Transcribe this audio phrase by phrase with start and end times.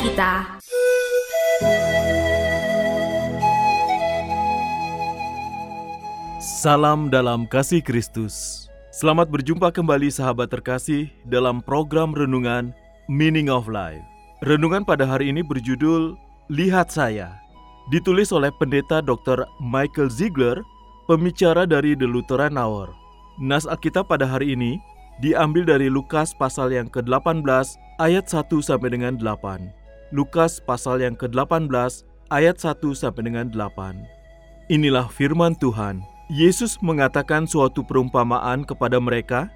[0.00, 0.32] Kita
[6.42, 8.66] Salam dalam kasih Kristus.
[8.94, 12.70] Selamat berjumpa kembali sahabat terkasih dalam program renungan
[13.10, 14.02] Meaning of Life.
[14.46, 16.14] Renungan pada hari ini berjudul
[16.50, 17.34] Lihat Saya.
[17.90, 19.42] Ditulis oleh pendeta Dr.
[19.58, 20.62] Michael Ziegler,
[21.10, 22.94] pembicara dari The Lutheran Hour.
[23.42, 24.78] Nas Alkitab pada hari ini
[25.18, 27.42] diambil dari Lukas pasal yang ke-18
[27.98, 29.81] ayat 1 sampai dengan 8.
[30.12, 31.72] Lukas pasal yang ke-18
[32.28, 33.96] ayat 1 sampai dengan 8.
[34.68, 36.04] Inilah firman Tuhan.
[36.28, 39.48] Yesus mengatakan suatu perumpamaan kepada mereka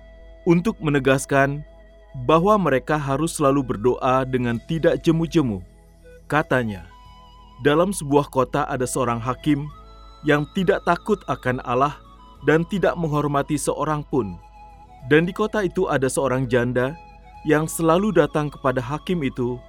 [0.48, 1.60] untuk menegaskan
[2.24, 5.60] bahwa mereka harus selalu berdoa dengan tidak jemu-jemu.
[6.24, 6.88] Katanya,
[7.60, 9.68] dalam sebuah kota ada seorang hakim
[10.24, 12.00] yang tidak takut akan Allah
[12.48, 14.40] dan tidak menghormati seorang pun.
[15.12, 16.96] Dan di kota itu ada seorang janda
[17.44, 19.60] yang selalu datang kepada hakim itu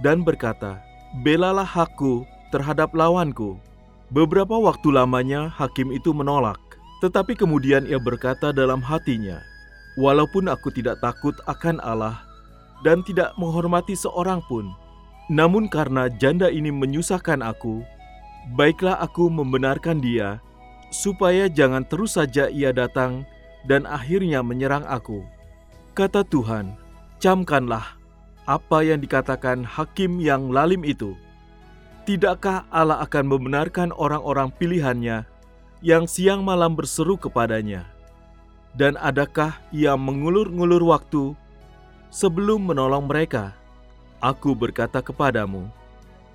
[0.00, 0.80] dan berkata,
[1.20, 3.60] "Belalah aku terhadap lawanku."
[4.10, 6.58] Beberapa waktu lamanya hakim itu menolak,
[6.98, 9.38] tetapi kemudian ia berkata dalam hatinya,
[9.94, 12.18] "Walaupun aku tidak takut akan Allah
[12.82, 14.66] dan tidak menghormati seorang pun,
[15.30, 17.86] namun karena janda ini menyusahkan aku,
[18.58, 20.42] baiklah aku membenarkan dia,
[20.90, 23.22] supaya jangan terus saja ia datang
[23.70, 25.22] dan akhirnya menyerang aku."
[25.94, 26.74] Kata Tuhan,
[27.22, 27.99] "Camkanlah
[28.44, 31.16] apa yang dikatakan hakim yang lalim itu."
[32.08, 35.28] Tidakkah Allah akan membenarkan orang-orang pilihannya
[35.84, 37.84] yang siang malam berseru kepadanya?
[38.74, 41.36] Dan adakah ia mengulur-ngulur waktu
[42.08, 43.52] sebelum menolong mereka?
[44.20, 45.68] Aku berkata kepadamu,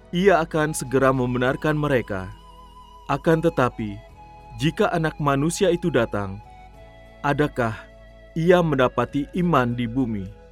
[0.10, 2.32] ia akan segera membenarkan mereka.
[3.06, 3.94] Akan tetapi,
[4.58, 6.42] jika anak manusia itu datang,
[7.22, 7.76] adakah
[8.34, 10.45] ia mendapati iman di bumi?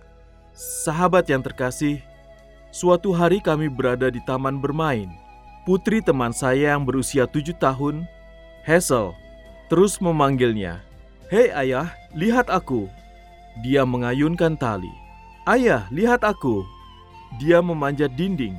[0.54, 2.02] Sahabat yang terkasih,
[2.74, 5.06] Suatu hari kami berada di taman bermain.
[5.62, 8.10] Putri teman saya yang berusia tujuh tahun,
[8.66, 9.14] Hazel,
[9.70, 10.82] terus memanggilnya.
[11.30, 12.90] Hei ayah, lihat aku.
[13.62, 14.90] Dia mengayunkan tali.
[15.46, 16.66] Ayah, lihat aku.
[17.38, 18.58] Dia memanjat dinding.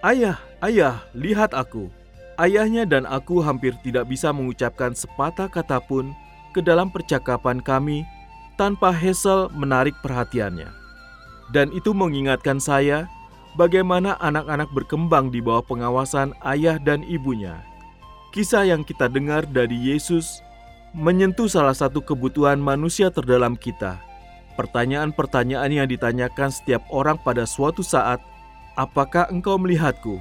[0.00, 1.92] Ayah, ayah, lihat aku.
[2.40, 6.16] Ayahnya dan aku hampir tidak bisa mengucapkan sepatah kata pun
[6.56, 8.08] ke dalam percakapan kami
[8.56, 10.85] tanpa Hazel menarik perhatiannya.
[11.54, 13.06] Dan itu mengingatkan saya
[13.54, 17.62] bagaimana anak-anak berkembang di bawah pengawasan ayah dan ibunya.
[18.34, 20.44] Kisah yang kita dengar dari Yesus
[20.92, 24.00] menyentuh salah satu kebutuhan manusia terdalam kita.
[24.56, 28.20] Pertanyaan-pertanyaan yang ditanyakan setiap orang pada suatu saat,
[28.76, 30.16] apakah engkau melihatku?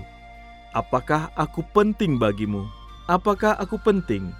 [0.75, 2.67] Apakah aku penting bagimu?
[3.07, 4.35] Apakah aku penting?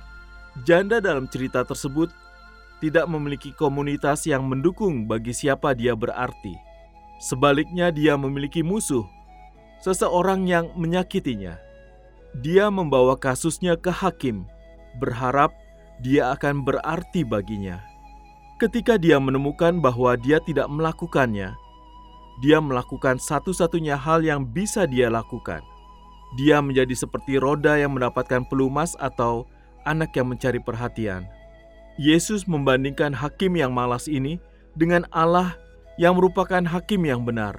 [0.67, 2.11] Janda dalam cerita tersebut
[2.83, 6.74] tidak memiliki komunitas yang mendukung bagi siapa dia berarti.
[7.17, 9.07] Sebaliknya, dia memiliki musuh,
[9.79, 11.55] seseorang yang menyakitinya.
[12.43, 14.43] Dia membawa kasusnya ke hakim,
[14.99, 15.55] berharap
[16.03, 17.79] dia akan berarti baginya.
[18.59, 21.55] Ketika dia menemukan bahwa dia tidak melakukannya,
[22.43, 25.63] dia melakukan satu-satunya hal yang bisa dia lakukan.
[26.35, 29.47] Dia menjadi seperti roda yang mendapatkan pelumas atau
[29.87, 31.23] anak yang mencari perhatian.
[31.95, 34.35] Yesus membandingkan hakim yang malas ini
[34.75, 35.55] dengan Allah
[35.95, 37.55] yang merupakan hakim yang benar.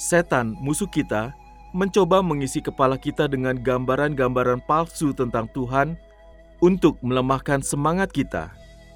[0.00, 1.36] Setan, musuh kita,
[1.76, 5.98] mencoba mengisi kepala kita dengan gambaran-gambaran palsu tentang Tuhan
[6.64, 8.54] untuk melemahkan semangat kita.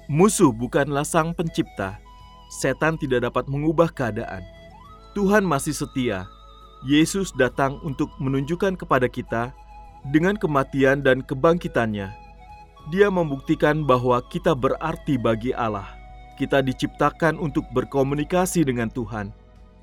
[0.09, 2.01] Musuh bukanlah sang pencipta.
[2.49, 4.41] Setan tidak dapat mengubah keadaan.
[5.13, 6.25] Tuhan masih setia.
[6.81, 9.53] Yesus datang untuk menunjukkan kepada kita
[10.09, 12.09] dengan kematian dan kebangkitannya.
[12.89, 15.98] Dia membuktikan bahwa kita berarti bagi Allah
[16.39, 19.35] kita diciptakan untuk berkomunikasi dengan Tuhan,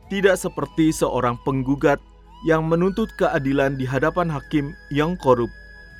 [0.08, 2.00] tidak seperti seorang penggugat
[2.48, 5.52] yang menuntut keadilan di hadapan hakim yang korup,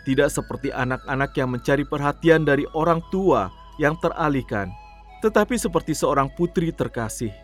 [0.09, 4.73] tidak seperti anak-anak yang mencari perhatian dari orang tua yang teralihkan,
[5.21, 7.35] tetapi seperti seorang putri terkasih,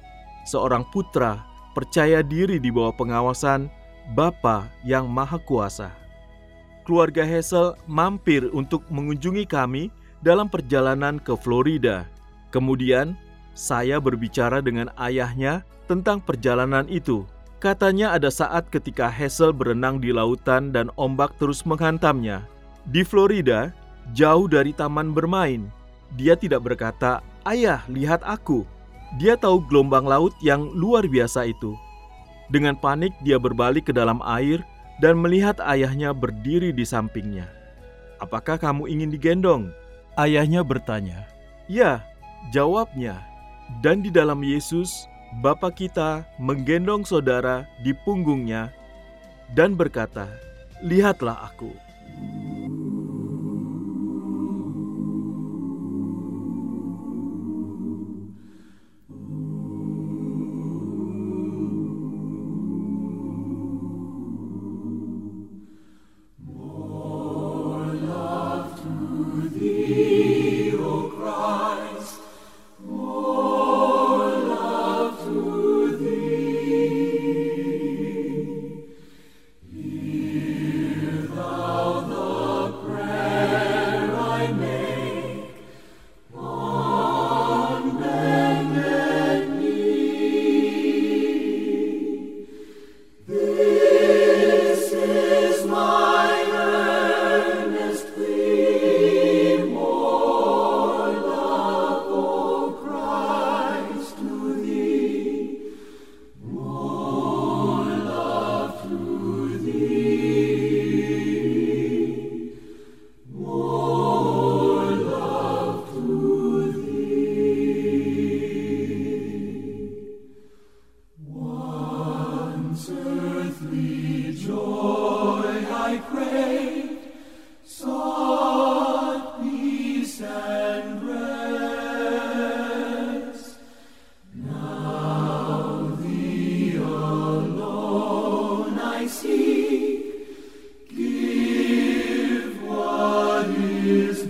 [0.48, 1.44] seorang putra
[1.76, 3.68] percaya diri di bawah pengawasan
[4.12, 5.92] Bapa yang Maha Kuasa.
[6.82, 12.06] Keluarga Hazel mampir untuk mengunjungi kami dalam perjalanan ke Florida.
[12.52, 13.16] Kemudian,
[13.56, 17.24] saya berbicara dengan ayahnya tentang perjalanan itu.
[17.62, 22.42] Katanya ada saat ketika Hazel berenang di lautan dan ombak terus menghantamnya.
[22.90, 23.70] Di Florida,
[24.12, 25.70] jauh dari taman bermain,
[26.18, 28.66] dia tidak berkata, "Ayah, lihat aku."
[29.20, 31.76] Dia tahu gelombang laut yang luar biasa itu.
[32.48, 34.64] Dengan panik, dia berbalik ke dalam air
[34.98, 37.46] dan melihat ayahnya berdiri di sampingnya.
[38.18, 39.70] "Apakah kamu ingin digendong?"
[40.18, 41.28] Ayahnya bertanya.
[41.70, 42.02] "Ya,"
[42.50, 43.20] jawabnya.
[43.78, 45.06] Dan di dalam Yesus,
[45.40, 48.68] Bapa kita menggendong saudara di punggungnya
[49.56, 50.28] dan berkata,
[50.84, 51.91] "Lihatlah aku."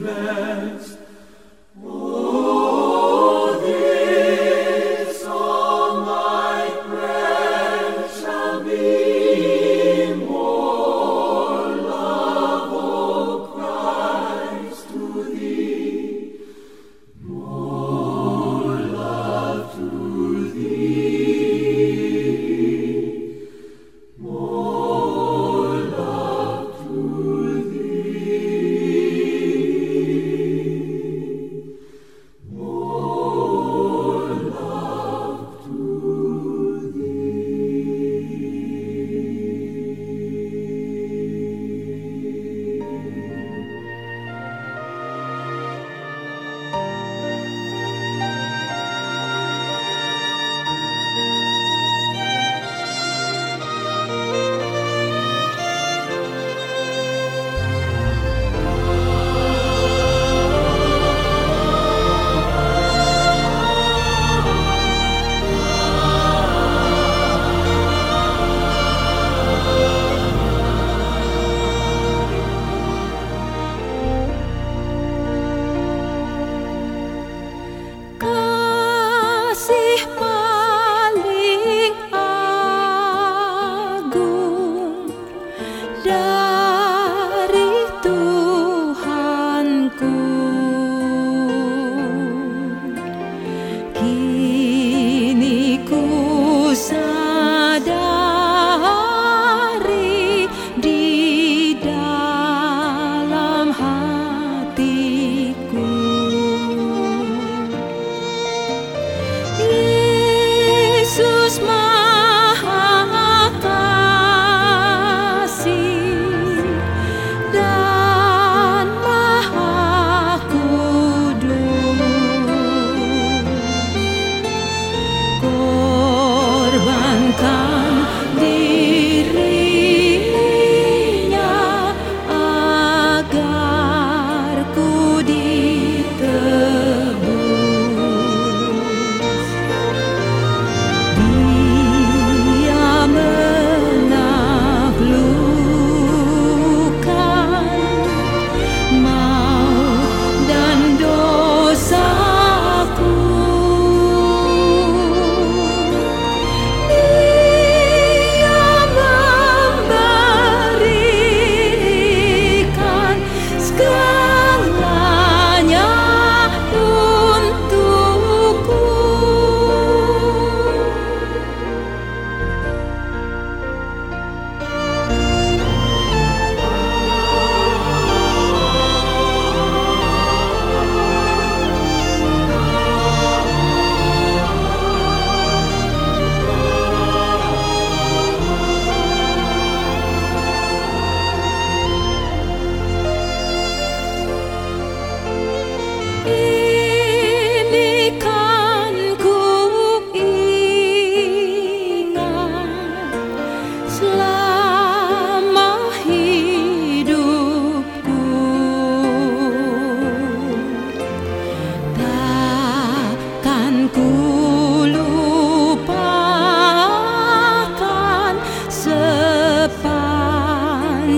[0.02, 0.41] man.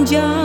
[0.05, 0.44] Panjang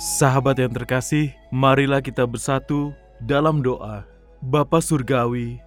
[0.00, 4.08] Sahabat yang terkasih, marilah kita bersatu dalam doa.
[4.40, 5.60] Bapa Surgawi,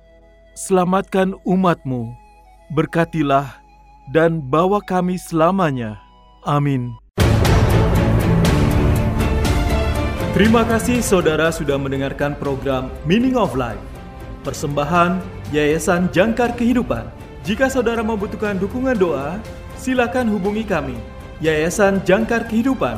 [0.58, 2.10] selamatkan umatmu,
[2.74, 3.62] berkatilah
[4.10, 6.02] dan bawa kami selamanya.
[6.50, 6.98] Amin.
[10.34, 13.78] Terima kasih saudara sudah mendengarkan program Meaning of Life.
[14.42, 15.22] Persembahan
[15.54, 17.06] Yayasan Jangkar Kehidupan.
[17.46, 19.38] Jika saudara membutuhkan dukungan doa,
[19.78, 20.98] silakan hubungi kami.
[21.38, 22.98] Yayasan Jangkar Kehidupan